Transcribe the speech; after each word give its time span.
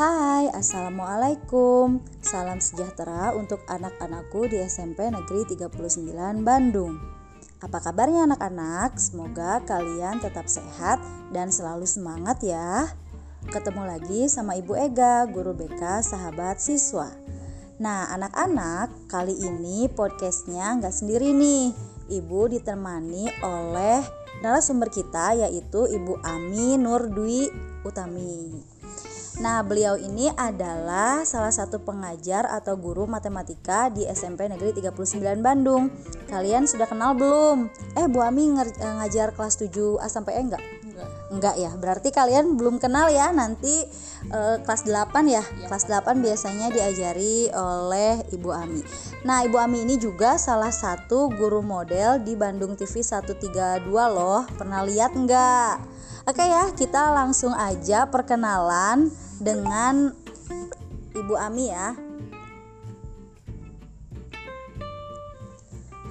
Hai, 0.00 0.48
Assalamualaikum. 0.56 2.00
Salam 2.24 2.56
sejahtera 2.56 3.36
untuk 3.36 3.60
anak-anakku 3.68 4.48
di 4.48 4.56
SMP 4.64 5.04
Negeri 5.12 5.44
39 5.44 6.40
Bandung. 6.40 6.96
Apa 7.60 7.84
kabarnya 7.84 8.24
anak-anak? 8.24 8.96
Semoga 8.96 9.60
kalian 9.68 10.24
tetap 10.24 10.48
sehat 10.48 11.04
dan 11.36 11.52
selalu 11.52 11.84
semangat 11.84 12.40
ya. 12.40 12.88
Ketemu 13.52 13.92
lagi 13.92 14.24
sama 14.32 14.56
Ibu 14.56 14.72
Ega, 14.72 15.28
guru 15.28 15.52
BK 15.52 16.00
sahabat 16.00 16.64
siswa. 16.64 17.12
Nah 17.76 18.08
anak-anak, 18.16 19.04
kali 19.04 19.36
ini 19.36 19.84
podcastnya 19.92 20.80
nggak 20.80 20.96
sendiri 20.96 21.36
nih. 21.36 21.76
Ibu 22.08 22.48
ditemani 22.48 23.28
oleh 23.44 24.00
narasumber 24.40 24.88
kita 24.88 25.44
yaitu 25.44 25.84
Ibu 25.92 26.24
Ami 26.24 26.80
Nur 26.80 27.04
Dwi 27.12 27.52
Utami 27.84 28.69
Nah, 29.40 29.64
beliau 29.64 29.96
ini 29.96 30.28
adalah 30.36 31.24
salah 31.24 31.48
satu 31.48 31.80
pengajar 31.80 32.44
atau 32.44 32.76
guru 32.76 33.08
matematika 33.08 33.88
di 33.88 34.04
SMP 34.04 34.44
Negeri 34.52 34.76
39 34.76 35.40
Bandung. 35.40 35.88
Kalian 36.28 36.68
sudah 36.68 36.84
kenal 36.84 37.16
belum? 37.16 37.72
Eh, 37.96 38.04
Bu 38.04 38.20
Ami 38.20 38.52
eh, 38.52 38.68
ngajar 39.00 39.32
kelas 39.32 39.56
7A 39.56 40.12
sampai 40.12 40.36
E 40.36 40.40
enggak? 40.44 40.60
Enggak. 40.84 41.08
Enggak 41.32 41.56
ya. 41.56 41.72
Berarti 41.72 42.12
kalian 42.12 42.60
belum 42.60 42.76
kenal 42.76 43.08
ya. 43.08 43.32
Nanti 43.32 43.80
uh, 44.28 44.60
kelas 44.60 44.84
8 44.84 45.08
ya. 45.24 45.40
ya. 45.40 45.42
Kelas 45.72 45.88
8 45.88 46.20
biasanya 46.20 46.68
diajari 46.68 47.48
oleh 47.56 48.20
Ibu 48.36 48.50
Ami. 48.52 48.84
Nah, 49.24 49.40
Ibu 49.48 49.56
Ami 49.56 49.88
ini 49.88 49.96
juga 49.96 50.36
salah 50.36 50.68
satu 50.68 51.32
guru 51.32 51.64
model 51.64 52.20
di 52.20 52.36
Bandung 52.36 52.76
TV 52.76 53.00
132 53.00 53.88
loh. 53.88 54.44
Pernah 54.60 54.84
lihat 54.84 55.16
enggak? 55.16 55.80
Oke 56.28 56.44
ya, 56.44 56.68
kita 56.76 57.16
langsung 57.16 57.56
aja 57.56 58.04
perkenalan 58.04 59.29
dengan 59.40 60.12
Ibu 61.16 61.34
Ami 61.34 61.72
ya. 61.72 61.96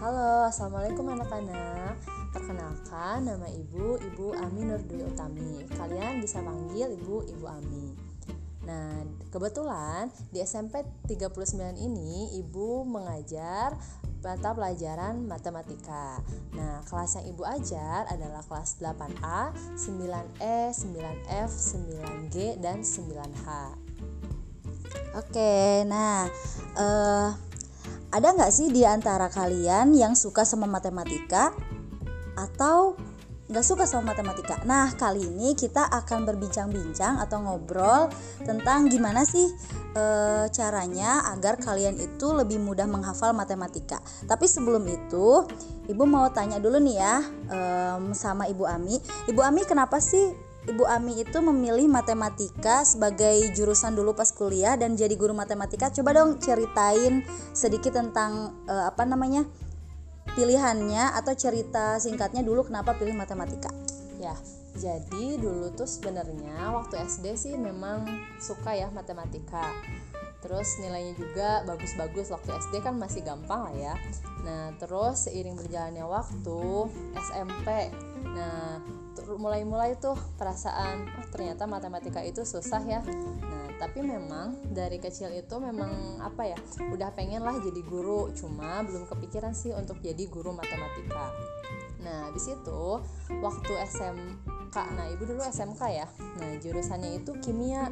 Halo, 0.02 0.49
Assalamualaikum 0.49 1.05
anak-anak. 1.13 1.94
Perkenalkan, 2.33 3.30
nama 3.30 3.45
Ibu, 3.45 4.02
Ibu 4.02 4.33
Ami 4.33 4.66
Nurdwi 4.66 5.05
Utami. 5.05 5.61
Kalian 5.77 6.25
bisa 6.25 6.41
panggil 6.41 6.89
Ibu, 6.97 7.30
Ibu 7.30 7.45
Ami. 7.45 7.94
Nah, 8.66 9.05
kebetulan 9.30 10.09
di 10.33 10.41
SMP 10.41 10.81
39 11.05 11.77
ini 11.77 12.33
Ibu 12.41 12.81
mengajar 12.85 13.77
mata 14.20 14.52
pelajaran 14.52 15.23
matematika. 15.25 16.20
Nah, 16.52 16.84
kelas 16.88 17.20
yang 17.20 17.25
Ibu 17.31 17.44
ajar 17.48 18.03
adalah 18.12 18.44
kelas 18.44 18.80
8A, 18.84 19.56
9E, 19.80 20.58
9F, 20.75 21.50
9G, 21.56 22.59
dan 22.59 22.84
9H. 22.84 23.47
Oke, 25.17 25.86
nah 25.90 26.30
uh, 26.78 27.30
ada 28.09 28.28
nggak 28.34 28.53
sih 28.53 28.70
di 28.70 28.86
antara 28.86 29.30
kalian 29.30 29.94
yang 29.97 30.14
suka 30.14 30.45
sama 30.45 30.70
matematika 30.70 31.53
atau 32.38 32.94
nggak 33.50 33.66
suka 33.66 33.89
sama 33.89 34.14
matematika. 34.14 34.61
Nah, 34.61 34.94
kali 34.94 35.25
ini 35.25 35.58
kita 35.58 35.89
akan 35.89 36.22
berbincang-bincang 36.22 37.17
atau 37.17 37.42
ngobrol 37.42 38.06
tentang 38.45 38.86
gimana 38.86 39.25
sih 39.25 39.50
e, 39.97 40.03
caranya 40.53 41.25
agar 41.33 41.58
kalian 41.58 41.97
itu 41.97 42.30
lebih 42.30 42.61
mudah 42.61 42.86
menghafal 42.86 43.33
matematika. 43.33 43.97
Tapi 44.30 44.45
sebelum 44.45 44.86
itu, 44.86 45.50
Ibu 45.89 46.06
mau 46.06 46.30
tanya 46.30 46.61
dulu 46.61 46.78
nih 46.78 46.95
ya 47.02 47.16
e, 47.50 47.58
sama 48.14 48.45
Ibu 48.45 48.69
Ami. 48.69 49.02
Ibu 49.25 49.41
Ami 49.41 49.66
kenapa 49.66 49.97
sih 49.97 50.30
Ibu 50.69 50.86
Ami 50.86 51.17
itu 51.17 51.41
memilih 51.41 51.89
matematika 51.89 52.86
sebagai 52.86 53.50
jurusan 53.58 53.97
dulu 53.97 54.13
pas 54.13 54.30
kuliah 54.30 54.78
dan 54.78 54.94
jadi 54.94 55.18
guru 55.18 55.34
matematika? 55.34 55.90
Coba 55.90 56.22
dong 56.22 56.38
ceritain 56.38 57.25
sedikit 57.57 57.97
tentang 57.97 58.53
e, 58.69 58.73
apa 58.85 59.09
namanya? 59.09 59.41
Pilihannya 60.34 61.16
atau 61.17 61.34
cerita 61.34 61.97
singkatnya 61.97 62.45
dulu 62.45 62.67
kenapa 62.67 62.97
pilih 62.97 63.16
matematika? 63.16 63.69
Ya, 64.19 64.35
jadi 64.75 65.40
dulu 65.40 65.72
tuh 65.73 65.88
sebenarnya 65.88 66.72
waktu 66.75 67.01
SD 67.03 67.25
sih 67.40 67.53
memang 67.56 68.06
suka 68.38 68.75
ya 68.75 68.91
matematika. 68.91 69.72
Terus 70.40 70.79
nilainya 70.79 71.19
juga 71.19 71.50
bagus-bagus 71.67 72.31
waktu 72.31 72.56
SD 72.56 72.79
kan 72.79 72.95
masih 72.95 73.28
gampang 73.28 73.67
lah 73.67 73.75
ya. 73.75 73.95
Nah, 74.47 74.72
terus 74.79 75.28
seiring 75.28 75.59
berjalannya 75.59 76.07
waktu 76.07 76.61
SMP. 77.19 77.91
Nah, 78.23 78.79
mulai-mulai 79.35 80.00
tuh 80.00 80.16
perasaan 80.40 81.11
oh 81.19 81.28
ternyata 81.29 81.67
matematika 81.67 82.23
itu 82.23 82.47
susah 82.47 82.79
ya. 82.88 83.03
Nah, 83.44 83.59
tapi 83.79 84.03
memang 84.03 84.59
dari 84.75 85.00
kecil 85.00 85.31
itu 85.31 85.56
memang 85.57 86.19
apa 86.19 86.51
ya 86.51 86.59
udah 86.91 87.16
pengen 87.16 87.41
lah 87.47 87.56
jadi 87.63 87.79
guru. 87.88 88.29
Cuma 88.35 88.84
belum 88.84 89.07
kepikiran 89.07 89.56
sih 89.56 89.72
untuk 89.72 90.03
jadi 90.03 90.28
guru 90.28 90.51
matematika. 90.51 91.31
Nah 92.03 92.28
di 92.35 92.40
situ 92.44 93.00
waktu 93.40 93.73
SMK 93.88 94.75
nah 94.75 95.07
ibu 95.07 95.23
dulu 95.23 95.41
SMK 95.47 95.81
ya. 95.90 96.07
Nah 96.44 96.59
jurusannya 96.59 97.23
itu 97.23 97.31
kimia. 97.40 97.88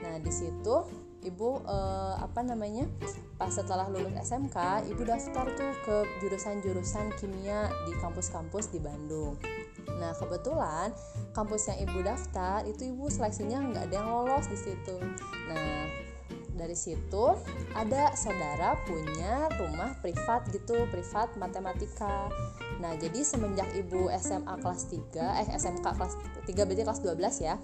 Nah 0.00 0.16
di 0.16 0.32
situ 0.32 0.88
ibu 1.28 1.60
eh, 1.66 2.14
apa 2.18 2.40
namanya 2.40 2.88
pas 3.36 3.52
setelah 3.52 3.90
lulus 3.92 4.14
SMK 4.24 4.88
ibu 4.88 5.02
daftar 5.04 5.44
tuh 5.54 5.72
ke 5.84 5.96
jurusan-jurusan 6.24 7.12
kimia 7.20 7.68
di 7.90 7.92
kampus-kampus 7.98 8.70
di 8.70 8.78
Bandung 8.78 9.34
Nah 9.96 10.12
kebetulan 10.12 10.92
kampus 11.32 11.72
yang 11.72 11.88
ibu 11.88 11.98
daftar 12.04 12.68
itu 12.68 12.92
ibu 12.92 13.08
seleksinya 13.08 13.64
nggak 13.72 13.84
ada 13.88 13.94
yang 13.96 14.08
lolos 14.12 14.46
di 14.52 14.58
situ. 14.60 14.96
Nah 15.48 16.08
dari 16.58 16.74
situ 16.74 17.38
ada 17.78 18.10
saudara 18.18 18.74
punya 18.82 19.46
rumah 19.56 19.94
privat 20.02 20.44
gitu 20.50 20.84
privat 20.90 21.30
matematika. 21.38 22.26
Nah 22.82 22.98
jadi 22.98 23.22
semenjak 23.22 23.70
ibu 23.78 24.10
SMA 24.18 24.58
kelas 24.58 24.90
3 24.90 25.40
eh 25.46 25.48
SMK 25.54 25.86
kelas 25.86 26.14
3 26.44 26.66
berarti 26.66 26.82
kelas 26.82 27.00
12 27.06 27.46
ya. 27.46 27.54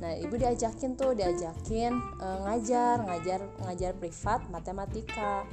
Nah 0.00 0.16
ibu 0.16 0.34
diajakin 0.40 0.96
tuh 0.96 1.12
diajakin 1.12 1.92
e, 2.18 2.26
ngajar 2.48 3.04
ngajar 3.04 3.40
ngajar 3.68 3.92
privat 4.00 4.40
matematika. 4.48 5.44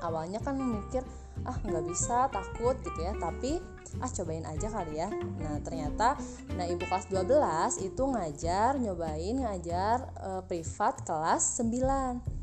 Awalnya 0.00 0.40
kan 0.40 0.56
mikir 0.56 1.04
ah 1.46 1.56
nggak 1.60 1.84
bisa 1.88 2.28
takut 2.28 2.76
gitu 2.82 3.00
ya. 3.00 3.12
Tapi 3.16 3.60
ah 3.98 4.10
cobain 4.10 4.46
aja 4.46 4.68
kali 4.70 4.94
ya. 5.00 5.08
Nah 5.12 5.60
ternyata 5.64 6.18
nah 6.54 6.66
ibu 6.66 6.84
kelas 6.84 7.10
12 7.10 7.86
itu 7.86 8.02
ngajar 8.02 8.78
nyobain 8.78 9.36
ngajar 9.40 9.96
e, 10.14 10.30
privat 10.46 11.02
kelas 11.02 11.60
9 11.62 12.40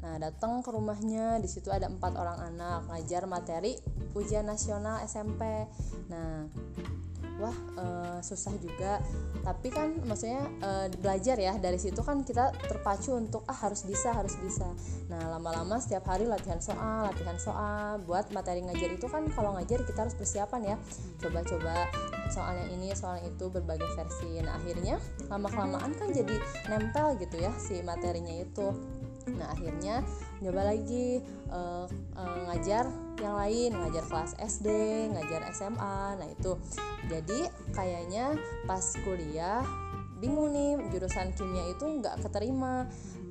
Nah, 0.00 0.16
datang 0.16 0.64
ke 0.64 0.72
rumahnya, 0.72 1.36
di 1.38 1.48
situ 1.48 1.68
ada 1.68 1.84
empat 1.84 2.16
orang 2.16 2.40
anak 2.40 2.88
ngajar 2.88 3.28
materi 3.28 3.76
ujian 4.16 4.48
nasional 4.48 5.04
SMP. 5.04 5.68
Nah, 6.08 6.48
wah 7.40 7.56
e, 7.76 7.84
susah 8.20 8.54
juga. 8.60 9.00
Tapi 9.40 9.68
kan 9.72 9.96
maksudnya 10.04 10.44
e, 10.60 10.70
belajar 11.00 11.36
ya 11.40 11.56
dari 11.56 11.80
situ 11.80 11.98
kan 12.04 12.22
kita 12.22 12.52
terpacu 12.68 13.16
untuk 13.16 13.42
ah 13.48 13.56
harus 13.56 13.82
bisa 13.88 14.12
harus 14.12 14.36
bisa. 14.38 14.68
Nah 15.08 15.32
lama-lama 15.32 15.80
setiap 15.80 16.06
hari 16.06 16.28
latihan 16.28 16.60
soal 16.60 17.08
latihan 17.08 17.40
soal. 17.40 17.98
Buat 18.04 18.30
materi 18.36 18.60
ngajar 18.62 18.92
itu 18.92 19.06
kan 19.08 19.26
kalau 19.32 19.56
ngajar 19.56 19.82
kita 19.88 20.06
harus 20.06 20.14
persiapan 20.14 20.74
ya. 20.74 20.76
Coba-coba 21.18 21.88
soal 22.30 22.54
yang 22.60 22.70
ini 22.78 22.94
soal 22.94 23.18
yang 23.18 23.32
itu 23.32 23.48
berbagai 23.48 23.88
versi. 23.96 24.38
Nah 24.44 24.54
akhirnya 24.60 25.00
lama 25.32 25.48
kelamaan 25.48 25.92
kan 25.96 26.12
jadi 26.12 26.36
nempel 26.68 27.18
gitu 27.18 27.36
ya 27.40 27.50
si 27.56 27.80
materinya 27.80 28.36
itu. 28.36 28.70
Nah 29.28 29.52
akhirnya 29.52 30.04
nyoba 30.40 30.72
lagi 30.72 31.20
uh, 31.52 31.84
uh, 32.16 32.38
ngajar 32.48 32.88
yang 33.20 33.36
lain 33.36 33.70
ngajar 33.76 34.04
kelas 34.08 34.32
SD 34.40 34.68
ngajar 35.12 35.44
SMA 35.52 36.16
nah 36.16 36.28
itu. 36.28 36.56
Jadi 37.06 37.46
kayaknya 37.76 38.34
pas 38.64 38.82
kuliah 39.04 39.62
bingung 40.20 40.52
nih 40.52 40.76
jurusan 40.92 41.32
kimia 41.36 41.72
itu 41.72 41.84
nggak 41.84 42.24
keterima. 42.24 42.88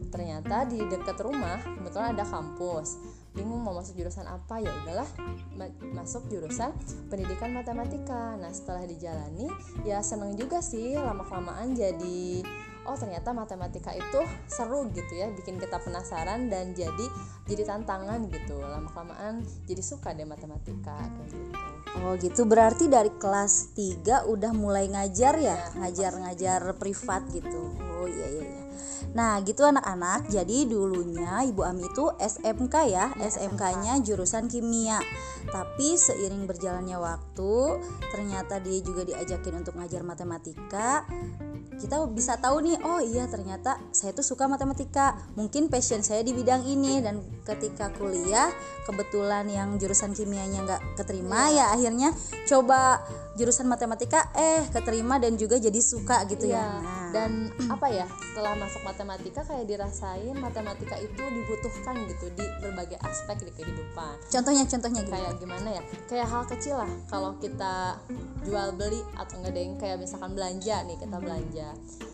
Ternyata 0.10 0.66
di 0.66 0.82
dekat 0.90 1.22
rumah 1.22 1.62
kebetulan 1.62 2.18
ada 2.18 2.26
kampus. 2.26 2.98
Bingung 3.38 3.62
mau 3.62 3.78
masuk 3.78 3.94
jurusan 3.94 4.26
apa 4.26 4.58
ya 4.58 4.74
udahlah 4.74 5.06
ma 5.54 5.70
masuk 5.94 6.26
jurusan 6.34 6.74
pendidikan 7.14 7.54
matematika. 7.54 8.34
Nah 8.42 8.50
setelah 8.50 8.90
dijalani 8.90 9.50
ya 9.86 10.02
seneng 10.02 10.34
juga 10.34 10.66
sih 10.66 10.98
lama 10.98 11.22
kelamaan 11.26 11.78
jadi 11.78 12.42
oh 12.88 12.96
ternyata 12.96 13.36
matematika 13.36 13.92
itu 13.92 14.22
seru 14.48 14.88
gitu 14.92 15.14
ya 15.18 15.28
bikin 15.34 15.60
kita 15.60 15.80
penasaran 15.84 16.48
dan 16.48 16.72
jadi 16.78 17.08
jadi 17.50 17.68
tantangan 17.68 18.30
gitu 18.32 18.62
lama 18.62 18.88
kelamaan 18.92 19.44
jadi 19.68 19.82
suka 19.84 20.16
deh 20.16 20.28
matematika 20.28 20.96
kayak 20.96 21.30
gitu 21.34 21.58
oh 22.00 22.14
gitu 22.16 22.42
berarti 22.48 22.88
dari 22.88 23.12
kelas 23.18 23.76
3 23.76 24.30
udah 24.30 24.52
mulai 24.56 24.88
ngajar 24.88 25.36
ya 25.40 25.58
iya. 25.58 25.58
ngajar-ngajar 25.84 26.62
privat 26.80 27.28
gitu 27.34 27.74
oh 28.00 28.08
iya 28.08 28.28
iya 28.30 28.46
iya 28.46 28.70
Nah, 29.10 29.42
gitu 29.42 29.66
anak-anak. 29.66 30.30
Jadi 30.30 30.70
dulunya 30.70 31.42
Ibu 31.50 31.62
Ami 31.66 31.90
itu 31.90 32.14
SMK 32.20 32.76
ya, 32.86 33.10
Ya, 33.18 33.26
SMK-nya 33.26 33.94
jurusan 34.06 34.46
kimia. 34.46 35.02
Tapi 35.50 35.98
seiring 35.98 36.46
berjalannya 36.46 36.98
waktu, 37.00 37.82
ternyata 38.14 38.62
dia 38.62 38.78
juga 38.86 39.02
diajakin 39.08 39.66
untuk 39.66 39.82
ngajar 39.82 40.06
matematika. 40.06 41.10
Kita 41.80 42.04
bisa 42.12 42.36
tahu 42.36 42.60
nih, 42.60 42.76
oh 42.84 43.00
iya 43.00 43.26
ternyata 43.32 43.80
saya 43.96 44.12
tuh 44.12 44.28
suka 44.28 44.52
matematika. 44.52 45.16
Mungkin 45.40 45.72
passion 45.72 46.04
saya 46.04 46.20
di 46.22 46.36
bidang 46.36 46.68
ini 46.68 47.00
dan 47.00 47.24
ketika 47.48 47.90
kuliah 47.96 48.52
kebetulan 48.86 49.48
yang 49.48 49.80
jurusan 49.80 50.12
kimianya 50.14 50.62
nggak 50.68 50.82
keterima 51.00 51.50
ya 51.50 51.72
akhirnya 51.74 52.14
coba 52.46 53.02
jurusan 53.40 53.66
matematika 53.66 54.30
eh 54.36 54.66
keterima 54.70 55.18
dan 55.18 55.40
juga 55.40 55.58
jadi 55.58 55.80
suka 55.80 56.28
gitu 56.28 56.52
Iya, 56.52 56.60
ya. 56.60 56.66
Nah. 56.82 56.99
Dan 57.10 57.32
apa 57.68 57.88
ya 57.88 58.06
setelah 58.30 58.54
masuk 58.56 58.82
matematika 58.82 59.42
kayak 59.42 59.66
dirasain 59.66 60.36
matematika 60.36 60.96
itu 60.96 61.22
dibutuhkan 61.22 61.96
gitu 62.06 62.30
di 62.34 62.46
berbagai 62.60 63.00
aspek 63.02 63.42
di 63.42 63.52
kehidupan 63.54 64.14
Contohnya 64.28 64.64
contohnya 64.64 65.02
gitu. 65.02 65.12
kayak 65.12 65.34
gimana 65.38 65.70
ya 65.72 65.84
kayak 66.06 66.28
hal 66.28 66.44
kecil 66.46 66.76
lah 66.78 66.92
kalau 67.08 67.34
kita 67.38 67.98
jual 68.42 68.70
beli 68.74 69.02
atau 69.14 69.36
enggak 69.38 69.52
ada 69.52 69.60
yang 69.60 69.76
kayak 69.76 69.98
misalkan 69.98 70.32
belanja 70.32 70.76
nih 70.84 70.98
kita 70.98 71.18
belanja 71.18 71.70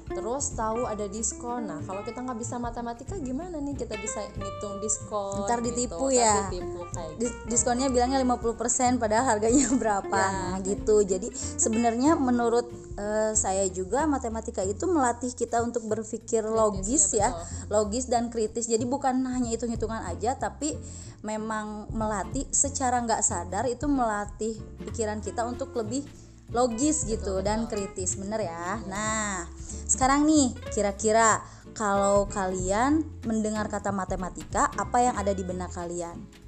terus 0.06 0.53
tahu 0.53 0.86
ada 0.86 1.06
diskon 1.06 1.65
nah 1.65 1.81
kalau 1.81 2.01
kita 2.01 2.21
nggak 2.21 2.38
bisa 2.38 2.56
matematika 2.56 3.18
gimana 3.18 3.57
nih 3.57 3.74
kita 3.74 3.97
bisa 3.97 4.21
ngitung 4.31 4.77
diskon 4.77 5.44
Ntar 5.44 5.59
gitu. 5.59 5.74
ditipu 5.74 6.06
Ntar 6.06 6.13
ya. 6.15 6.33
ditipu 6.47 6.80
kayak 6.88 7.12
gitu. 7.12 7.21
Dis- 7.25 7.38
diskonnya 7.50 7.88
bilangnya 7.89 8.19
50% 8.21 9.01
padahal 9.01 9.25
harganya 9.27 9.65
berapa. 9.81 10.06
Ya. 10.13 10.30
Nah, 10.31 10.57
gitu. 10.62 11.01
Jadi 11.01 11.27
sebenarnya 11.33 12.13
menurut 12.15 12.68
eh, 12.95 13.33
saya 13.33 13.65
juga 13.68 14.06
matematika 14.06 14.62
itu 14.62 14.85
melatih 14.88 15.34
kita 15.34 15.62
untuk 15.62 15.86
berpikir 15.90 16.46
logis 16.46 17.14
ya, 17.14 17.30
ya, 17.30 17.30
logis 17.70 18.08
dan 18.08 18.32
kritis. 18.32 18.70
Jadi 18.70 18.86
bukan 18.88 19.26
hanya 19.28 19.50
hitung-hitungan 19.52 20.06
aja 20.06 20.38
tapi 20.38 20.78
memang 21.26 21.90
melatih 21.92 22.46
secara 22.54 23.02
nggak 23.02 23.22
sadar 23.26 23.66
itu 23.66 23.90
melatih 23.90 24.56
pikiran 24.86 25.20
kita 25.20 25.46
untuk 25.46 25.74
lebih 25.74 26.06
logis 26.54 27.10
gitu 27.10 27.42
dan 27.42 27.66
kritis. 27.66 28.16
Bener 28.16 28.46
ya. 28.46 28.80
Nah, 28.86 29.50
sekarang 29.90 30.30
nih 30.30 30.54
kira-kira 30.70 31.42
kalau 31.76 32.30
kalian 32.31 33.04
mendengar 33.28 33.68
kata 33.68 33.92
matematika, 33.92 34.72
apa 34.80 35.04
yang 35.04 35.16
ada 35.20 35.36
di 35.36 35.44
benak 35.44 35.74
kalian? 35.76 36.44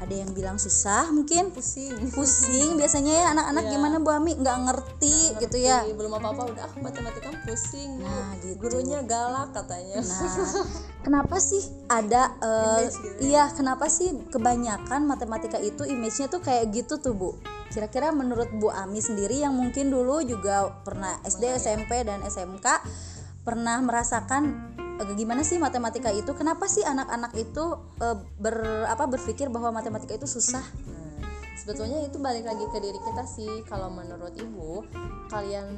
Ada 0.00 0.14
yang 0.16 0.32
bilang 0.32 0.56
susah 0.56 1.12
mungkin? 1.12 1.52
pusing 1.52 1.92
Pusing 2.10 2.74
biasanya 2.74 3.12
ya 3.12 3.24
anak-anak 3.30 3.64
Iya. 3.64 3.72
gimana 3.76 3.96
Bu 4.00 4.10
Ami 4.10 4.32
nggak 4.32 4.58
ngerti 4.64 5.16
gitu 5.36 5.56
ya. 5.56 5.84
Ngerti, 5.84 5.92
belum 5.92 6.12
apa-apa 6.16 6.42
udah 6.50 6.64
ah, 6.64 6.72
matematika 6.80 7.28
pusing 7.44 8.00
Bu. 8.00 8.08
Nah, 8.08 8.32
gitu. 8.40 8.56
gurunya 8.56 9.04
galak 9.04 9.52
katanya 9.52 10.00
Nah, 10.00 10.64
kenapa 11.00 11.36
sih 11.36 11.60
ada 11.86 12.32
eh, 12.38 12.88
Image 12.88 12.96
gitu. 12.96 13.20
iya 13.28 13.44
kenapa 13.52 13.86
sih 13.86 14.08
kebanyakan 14.28 15.04
matematika 15.04 15.56
itu 15.56 15.84
image-nya 15.84 16.26
tuh 16.26 16.40
kayak 16.40 16.72
gitu 16.72 16.96
tuh 16.96 17.12
Bu? 17.12 17.36
Kira-kira 17.68 18.10
menurut 18.10 18.48
Bu 18.56 18.66
Ami 18.66 18.98
sendiri 18.98 19.38
yang 19.38 19.52
mungkin 19.52 19.92
dulu 19.92 20.24
juga 20.24 20.80
pernah 20.82 21.20
SD, 21.22 21.54
SMP 21.54 22.02
dan 22.02 22.24
SMK 22.24 22.66
pernah 23.40 23.78
merasakan 23.80 24.74
gimana 25.16 25.40
sih 25.40 25.56
matematika 25.56 26.12
itu? 26.12 26.32
Kenapa 26.36 26.68
sih 26.68 26.84
anak-anak 26.84 27.32
itu 27.36 27.64
eh, 28.04 28.16
ber 28.36 28.86
apa 28.88 29.08
berpikir 29.08 29.48
bahwa 29.48 29.72
matematika 29.72 30.16
itu 30.16 30.28
susah? 30.28 30.62
Nah, 30.88 31.24
sebetulnya 31.56 32.04
itu 32.04 32.20
balik 32.20 32.44
lagi 32.44 32.64
ke 32.68 32.78
diri 32.78 33.00
kita 33.00 33.24
sih. 33.24 33.64
Kalau 33.64 33.88
menurut 33.88 34.36
ibu, 34.36 34.84
kalian 35.32 35.68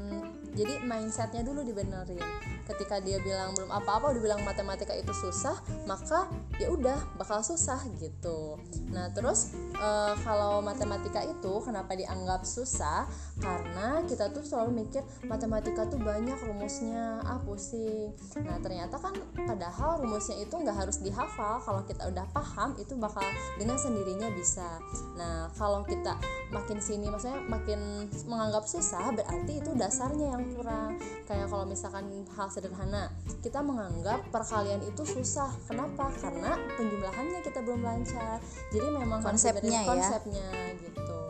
jadi 0.53 0.85
mindsetnya 0.85 1.41
dulu 1.41 1.65
dibenerin. 1.65 2.21
Ketika 2.69 3.01
dia 3.01 3.19
bilang 3.25 3.57
belum 3.57 3.73
apa-apa, 3.73 4.13
udah 4.13 4.23
bilang 4.23 4.41
matematika 4.45 4.93
itu 4.95 5.11
susah, 5.11 5.57
maka 5.89 6.29
ya 6.61 6.69
udah 6.69 6.95
bakal 7.17 7.41
susah 7.41 7.81
gitu. 7.99 8.61
Nah 8.93 9.09
terus 9.17 9.57
eh, 9.75 10.15
kalau 10.23 10.61
matematika 10.61 11.25
itu 11.25 11.53
kenapa 11.65 11.97
dianggap 11.97 12.45
susah? 12.45 13.09
Karena 13.41 14.05
kita 14.05 14.31
tuh 14.31 14.45
selalu 14.45 14.85
mikir 14.85 15.03
matematika 15.27 15.89
tuh 15.89 15.99
banyak 15.99 16.37
rumusnya, 16.45 17.19
ah 17.25 17.41
pusing. 17.41 18.13
Nah 18.45 18.61
ternyata 18.61 19.01
kan 19.01 19.17
padahal 19.35 20.05
rumusnya 20.05 20.39
itu 20.39 20.53
nggak 20.53 20.77
harus 20.77 21.01
dihafal. 21.01 21.65
Kalau 21.65 21.83
kita 21.89 22.13
udah 22.13 22.29
paham 22.31 22.77
itu 22.77 22.93
bakal 22.95 23.25
dengan 23.57 23.81
sendirinya 23.81 24.29
bisa. 24.37 24.79
Nah 25.17 25.49
kalau 25.57 25.83
kita 25.83 26.15
makin 26.53 26.79
sini, 26.79 27.09
maksudnya 27.09 27.41
makin 27.49 28.07
menganggap 28.29 28.69
susah, 28.69 29.11
berarti 29.17 29.65
itu 29.65 29.73
dasarnya 29.73 30.37
yang 30.37 30.42
kurang. 30.50 30.91
Kayak 31.23 31.47
kalau 31.47 31.65
misalkan 31.65 32.05
hal 32.29 32.49
sederhana, 32.49 33.09
kita 33.41 33.61
menganggap 33.61 34.21
perkalian 34.29 34.83
itu 34.83 35.03
susah. 35.03 35.50
Kenapa? 35.65 36.11
Karena 36.19 36.59
penjumlahannya 36.75 37.41
kita 37.41 37.62
belum 37.62 37.81
lancar. 37.81 38.43
Jadi 38.71 38.87
memang 38.91 39.21
Konsepnya 39.21 39.81
ya. 39.83 39.89
konsepnya 39.89 40.47
gitu. 40.77 41.21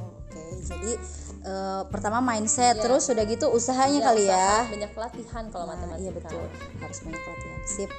Oke, 0.00 0.44
jadi 0.64 0.92
eh, 1.46 1.82
pertama 1.88 2.18
mindset, 2.18 2.74
Iya. 2.74 2.82
terus 2.82 3.06
sudah 3.06 3.22
gitu 3.22 3.46
usahanya 3.48 4.00
Ya, 4.02 4.06
kali 4.10 4.22
ya. 4.26 4.34
usaha, 4.34 4.62
banyak 4.66 4.92
latihan 4.98 5.44
kalau 5.46 5.64
Nah, 5.64 5.70
matematika. 5.78 6.02
Iya 6.02 6.10
betul, 6.10 6.44
harus 6.80 6.98
banyak 7.00 7.22
latihan. 7.22 7.60
Sip. 7.62 7.90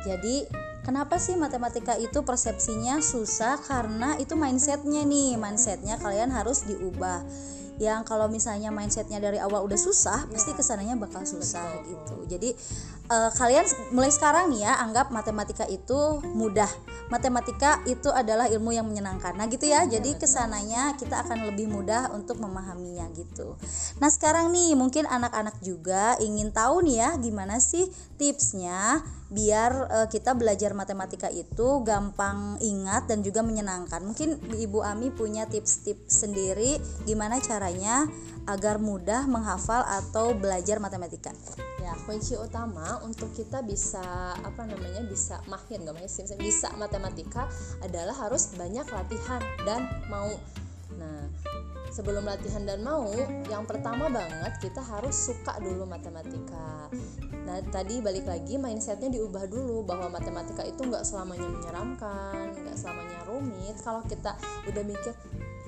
Jadi 0.00 0.36
kenapa 0.80 1.16
sih 1.16 1.36
matematika 1.36 1.96
itu 1.96 2.20
persepsinya 2.20 3.00
susah? 3.00 3.56
Karena 3.60 4.16
itu 4.16 4.36
mindsetnya 4.36 5.04
nih, 5.04 5.36
mindsetnya 5.36 5.96
kalian 5.96 6.28
harus 6.28 6.64
diubah. 6.64 7.24
Yang 7.80 8.12
kalau 8.12 8.28
misalnya 8.28 8.68
mindsetnya 8.68 9.16
dari 9.16 9.40
awal 9.40 9.64
udah 9.64 9.80
susah, 9.80 10.28
pasti 10.28 10.52
ke 10.52 10.60
sananya 10.60 11.00
bakal 11.00 11.24
susah 11.24 11.80
gitu. 11.88 12.28
Jadi 12.28 12.52
eh, 13.10 13.30
kalian 13.34 13.66
mulai 13.90 14.08
sekarang 14.14 14.54
nih 14.54 14.64
ya 14.64 14.78
anggap 14.78 15.10
matematika 15.10 15.66
itu 15.66 16.22
mudah. 16.32 16.70
Matematika 17.10 17.82
itu 17.90 18.06
adalah 18.14 18.46
ilmu 18.46 18.70
yang 18.70 18.86
menyenangkan. 18.86 19.34
Nah 19.34 19.50
gitu 19.50 19.66
ya. 19.66 19.82
Jadi 19.82 20.14
ke 20.14 20.30
sananya 20.30 20.94
kita 20.94 21.26
akan 21.26 21.50
lebih 21.50 21.66
mudah 21.66 22.14
untuk 22.14 22.38
memahaminya 22.38 23.10
gitu. 23.18 23.58
Nah 23.98 24.08
sekarang 24.08 24.54
nih 24.54 24.78
mungkin 24.78 25.10
anak-anak 25.10 25.58
juga 25.60 26.14
ingin 26.22 26.54
tahu 26.54 26.86
nih 26.86 26.96
ya 27.02 27.10
gimana 27.18 27.58
sih 27.58 27.90
tipsnya 28.14 29.02
biar 29.30 29.72
eh, 29.90 30.08
kita 30.10 30.34
belajar 30.38 30.74
matematika 30.74 31.26
itu 31.30 31.82
gampang 31.82 32.62
ingat 32.62 33.10
dan 33.10 33.26
juga 33.26 33.42
menyenangkan. 33.42 34.06
Mungkin 34.06 34.54
Ibu 34.54 34.86
Ami 34.86 35.10
punya 35.10 35.50
tips-tips 35.50 36.22
sendiri 36.22 36.78
gimana 37.06 37.42
caranya 37.42 38.06
agar 38.46 38.78
mudah 38.82 39.26
menghafal 39.30 39.82
atau 39.86 40.34
belajar 40.34 40.82
matematika. 40.82 41.34
Ya, 41.80 41.96
kunci 42.06 42.36
utama 42.36 42.99
untuk 43.04 43.32
kita 43.32 43.64
bisa 43.64 44.36
apa 44.36 44.62
namanya 44.64 45.02
bisa 45.06 45.40
mahir 45.48 45.80
misalnya 45.80 46.36
bisa 46.38 46.68
matematika 46.76 47.48
adalah 47.80 48.14
harus 48.26 48.52
banyak 48.54 48.86
latihan 48.88 49.42
dan 49.64 49.88
mau. 50.12 50.30
Nah, 50.98 51.30
sebelum 51.90 52.26
latihan 52.26 52.62
dan 52.62 52.84
mau, 52.84 53.10
yang 53.50 53.66
pertama 53.66 54.06
banget 54.10 54.52
kita 54.62 54.82
harus 54.82 55.14
suka 55.14 55.58
dulu 55.58 55.86
matematika. 55.86 56.90
Nah, 57.46 57.58
tadi 57.72 57.98
balik 57.98 58.30
lagi 58.30 58.60
mindsetnya 58.60 59.10
diubah 59.10 59.50
dulu 59.50 59.82
bahwa 59.82 60.12
matematika 60.12 60.62
itu 60.62 60.86
nggak 60.86 61.02
selamanya 61.02 61.48
menyeramkan, 61.50 62.54
nggak 62.54 62.76
selamanya 62.78 63.18
rumit. 63.26 63.74
Kalau 63.82 64.04
kita 64.06 64.38
udah 64.70 64.82
mikir 64.86 65.14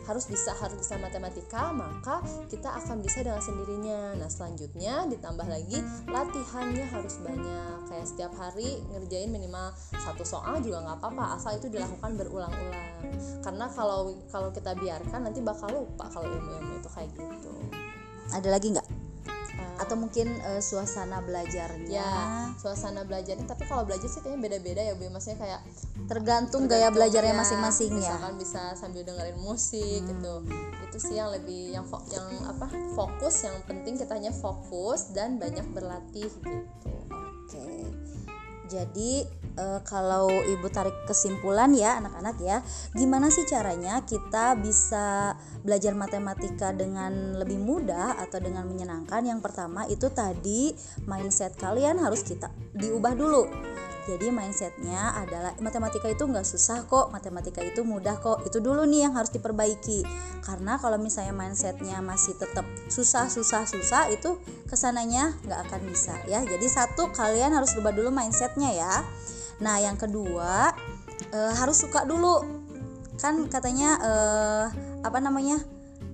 harus 0.07 0.25
bisa 0.27 0.53
harus 0.59 0.77
bisa 0.79 0.99
matematika 0.99 1.71
maka 1.71 2.21
kita 2.51 2.69
akan 2.69 3.01
bisa 3.01 3.23
dengan 3.25 3.43
sendirinya. 3.43 4.01
Nah 4.19 4.29
selanjutnya 4.29 5.07
ditambah 5.09 5.47
lagi 5.47 5.79
latihannya 6.11 6.87
harus 6.91 7.19
banyak. 7.23 7.77
Kayak 7.89 8.07
setiap 8.07 8.33
hari 8.37 8.83
ngerjain 8.93 9.31
minimal 9.31 9.73
satu 9.97 10.25
soal 10.27 10.61
juga 10.61 10.83
nggak 10.85 10.99
apa-apa 11.01 11.39
asal 11.39 11.57
itu 11.57 11.73
dilakukan 11.73 12.19
berulang-ulang. 12.19 12.91
Karena 13.41 13.67
kalau 13.73 14.15
kalau 14.29 14.51
kita 14.53 14.77
biarkan 14.77 15.31
nanti 15.31 15.41
bakal 15.41 15.71
lupa 15.73 16.11
kalau 16.11 16.29
ilmu-ilmu 16.29 16.83
itu 16.83 16.91
kayak 16.93 17.11
gitu. 17.15 17.53
Ada 18.33 18.49
lagi 18.49 18.73
nggak? 18.73 18.92
Atau 19.81 19.97
mungkin 19.97 20.29
eh, 20.43 20.63
suasana 20.65 21.21
belajarnya. 21.25 21.89
Ya 21.93 22.53
suasana 22.59 23.05
belajarnya. 23.07 23.47
Tapi 23.49 23.65
kalau 23.69 23.85
belajar 23.89 24.09
sih 24.09 24.21
kayaknya 24.21 24.41
beda-beda 24.41 24.83
ya 24.83 24.95
bu 24.97 25.09
maksudnya 25.09 25.39
kayak 25.41 25.61
tergantung 26.07 26.69
gaya 26.69 26.89
belajarnya 26.93 27.35
ya, 27.35 27.41
masing-masing 27.41 27.91
ya. 27.97 27.99
misalkan 27.99 28.35
bisa 28.39 28.63
sambil 28.77 29.03
dengerin 29.03 29.39
musik 29.41 30.01
gitu. 30.05 30.35
Itu 30.89 30.97
sih 31.01 31.17
yang 31.17 31.33
lebih 31.33 31.77
yang 31.77 31.85
fo- 31.87 32.05
yang 32.13 32.29
apa 32.49 32.69
fokus. 32.97 33.45
Yang 33.45 33.57
penting 33.67 33.95
kitanya 33.99 34.33
fokus 34.33 35.13
dan 35.17 35.37
banyak 35.41 35.65
berlatih 35.73 36.29
gitu. 36.29 36.93
Oke. 37.13 37.69
Jadi 38.71 39.42
eh, 39.57 39.81
kalau 39.85 40.29
ibu 40.29 40.67
tarik 40.69 41.07
kesimpulan 41.09 41.73
ya 41.77 41.99
anak-anak 42.01 42.37
ya, 42.41 42.59
gimana 42.97 43.29
sih 43.29 43.45
caranya 43.49 44.05
kita 44.05 44.57
bisa 44.59 45.37
belajar 45.63 45.93
matematika 45.97 46.75
dengan 46.75 47.37
lebih 47.37 47.61
mudah 47.61 48.19
atau 48.21 48.39
dengan 48.41 48.65
menyenangkan? 48.69 49.25
Yang 49.25 49.41
pertama 49.45 49.87
itu 49.89 50.09
tadi 50.13 50.73
mindset 51.05 51.57
kalian 51.57 52.01
harus 52.01 52.25
kita 52.25 52.49
diubah 52.77 53.15
dulu. 53.17 53.45
Jadi 54.03 54.35
mindsetnya 54.35 55.15
adalah 55.15 55.55
matematika 55.63 56.11
itu 56.11 56.27
nggak 56.27 56.43
susah 56.43 56.91
kok, 56.91 57.15
matematika 57.15 57.63
itu 57.63 57.87
mudah 57.87 58.19
kok. 58.19 58.43
Itu 58.43 58.59
dulu 58.59 58.83
nih 58.83 59.07
yang 59.07 59.15
harus 59.15 59.31
diperbaiki. 59.31 60.03
Karena 60.43 60.75
kalau 60.83 60.99
misalnya 60.99 61.31
mindsetnya 61.31 62.03
masih 62.03 62.35
tetap 62.35 62.67
susah, 62.91 63.31
susah, 63.31 63.63
susah, 63.63 64.11
itu 64.11 64.43
ke 64.67 64.75
sananya 64.75 65.39
nggak 65.47 65.71
akan 65.71 65.81
bisa 65.87 66.19
ya. 66.27 66.43
Jadi 66.43 66.67
satu 66.67 67.15
kalian 67.15 67.55
harus 67.55 67.79
rubah 67.79 67.95
dulu 67.95 68.11
mindsetnya 68.11 68.75
ya. 68.75 69.07
Nah 69.63 69.79
yang 69.79 69.95
kedua 69.95 70.75
e, 71.31 71.39
harus 71.55 71.79
suka 71.79 72.03
dulu. 72.03 72.43
Kan 73.17 73.47
katanya 73.47 73.97
e, 74.03 74.13
apa 75.07 75.19
namanya? 75.23 75.63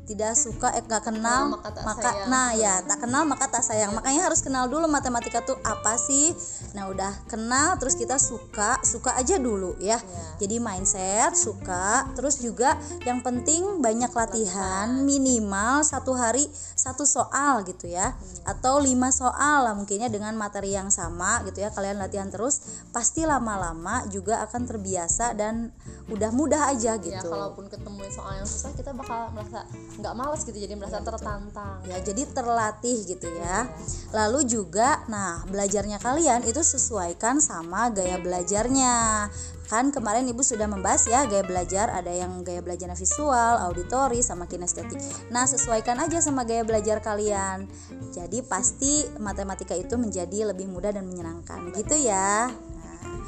Tidak 0.09 0.33
suka 0.33 0.73
eh 0.73 0.81
gak 0.88 1.05
kenal 1.05 1.53
maka 1.53 1.69
tak 1.69 1.85
maka 1.85 2.11
sayang. 2.17 2.29
nah 2.33 2.49
ya 2.57 2.75
tak 2.81 2.99
kenal 3.05 3.23
maka 3.29 3.45
tak 3.53 3.61
sayang. 3.61 3.93
Makanya 3.93 4.33
harus 4.33 4.41
kenal 4.41 4.65
dulu 4.73 4.88
matematika 4.88 5.45
tuh 5.45 5.61
apa 5.61 6.00
sih? 6.00 6.33
Nah 6.73 6.88
udah 6.88 7.12
kenal 7.29 7.77
terus 7.77 7.93
kita 7.93 8.17
suka 8.17 8.81
suka 8.81 9.12
aja 9.21 9.37
dulu 9.37 9.77
ya. 9.77 10.00
Jadi 10.41 10.57
mindset 10.57 11.37
suka 11.37 12.09
terus 12.17 12.41
juga 12.41 12.81
yang 13.05 13.21
penting 13.21 13.85
banyak 13.85 14.09
latihan 14.09 15.05
minimal 15.05 15.85
satu 15.85 16.17
hari 16.17 16.49
satu 16.57 17.05
soal 17.05 17.69
gitu 17.69 17.93
ya. 17.93 18.17
Atau 18.49 18.81
lima 18.81 19.12
soal 19.12 19.69
lah 19.69 19.77
mungkinnya 19.77 20.09
dengan 20.09 20.33
materi 20.41 20.73
yang 20.73 20.88
sama 20.88 21.45
gitu 21.45 21.61
ya. 21.61 21.69
Kalian 21.69 22.00
latihan 22.00 22.33
terus 22.33 22.88
pasti 22.97 23.29
lama-lama 23.29 24.09
juga 24.09 24.41
akan 24.49 24.65
terbiasa 24.65 25.37
dan 25.37 25.69
udah 26.09 26.31
mudah 26.33 26.73
aja 26.73 26.97
gitu. 26.97 27.12
ya 27.12 27.21
kalaupun 27.21 27.69
ketemu 27.69 28.00
soal 28.09 28.33
yang 28.41 28.49
susah 28.49 28.73
kita 28.73 28.97
bakal 28.97 29.29
merasa 29.37 29.69
nggak 29.99 30.14
males 30.14 30.47
gitu 30.47 30.55
jadi 30.55 30.75
merasa 30.78 31.02
tertantang. 31.02 31.83
Ya 31.90 31.99
jadi 31.99 32.23
terlatih 32.31 33.02
gitu 33.05 33.26
ya. 33.35 33.67
Lalu 34.14 34.47
juga 34.47 35.02
nah 35.11 35.43
belajarnya 35.50 35.99
kalian 35.99 36.47
itu 36.47 36.62
sesuaikan 36.62 37.43
sama 37.43 37.90
gaya 37.90 38.17
belajarnya. 38.23 39.26
Kan 39.69 39.93
kemarin 39.93 40.25
ibu 40.25 40.40
sudah 40.40 40.64
membahas 40.64 41.05
ya 41.11 41.28
gaya 41.28 41.45
belajar 41.45 41.93
ada 41.93 42.09
yang 42.09 42.40
gaya 42.40 42.64
belajarnya 42.64 42.97
visual 42.97 43.61
auditori 43.69 44.23
sama 44.25 44.49
kinestetik. 44.49 44.97
Nah 45.28 45.45
sesuaikan 45.45 45.99
aja 46.00 46.23
sama 46.23 46.47
gaya 46.47 46.62
belajar 46.62 47.02
kalian. 47.02 47.69
Jadi 48.14 48.40
pasti 48.47 49.05
matematika 49.21 49.76
itu 49.76 49.99
menjadi 50.00 50.55
lebih 50.55 50.71
mudah 50.71 50.95
dan 50.95 51.05
menyenangkan. 51.05 51.75
Gitu 51.75 52.00
ya. 52.00 52.49
Nah, 52.49 53.19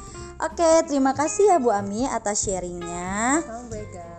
Oke, 0.41 0.89
terima 0.89 1.13
kasih 1.13 1.53
ya 1.53 1.57
Bu 1.61 1.69
Ami 1.69 2.09
atas 2.09 2.49
sharingnya. 2.49 3.45
oh 3.45 3.69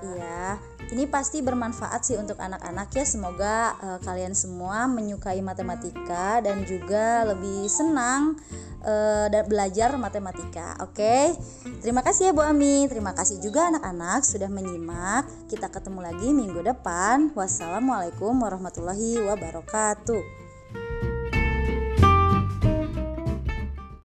Iya, 0.02 0.60
ini 0.92 1.08
pasti 1.08 1.40
bermanfaat 1.40 2.04
sih 2.04 2.20
untuk 2.20 2.36
anak-anak 2.36 2.92
ya. 2.92 3.04
Semoga 3.08 3.74
eh, 3.80 3.98
kalian 4.04 4.36
semua 4.36 4.84
menyukai 4.86 5.40
matematika 5.40 6.44
dan 6.44 6.62
juga 6.68 7.24
lebih 7.26 7.66
senang 7.66 8.36
dan 8.82 9.46
belajar 9.46 9.94
matematika. 9.94 10.74
Oke, 10.82 11.38
terima 11.86 12.02
kasih 12.02 12.26
ya 12.26 12.32
Bu 12.34 12.42
Ami. 12.42 12.90
Terima 12.90 13.14
kasih 13.14 13.38
juga 13.38 13.70
anak-anak 13.70 14.26
sudah 14.26 14.50
menyimak. 14.50 15.22
Kita 15.46 15.70
ketemu 15.70 16.02
lagi 16.02 16.34
minggu 16.34 16.66
depan. 16.66 17.30
Wassalamualaikum 17.30 18.34
warahmatullahi 18.42 19.22
wabarakatuh. 19.22 20.41